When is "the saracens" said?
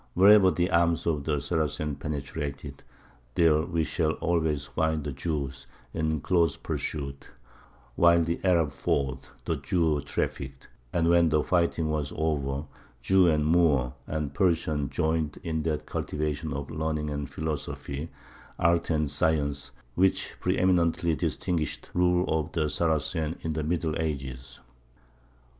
1.25-1.97, 22.53-23.35